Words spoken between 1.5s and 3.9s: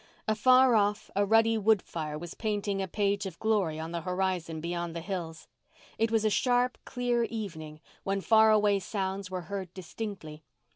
woodfire was painting a page of glory